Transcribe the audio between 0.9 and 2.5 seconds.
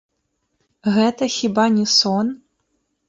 Гэта хіба не сон?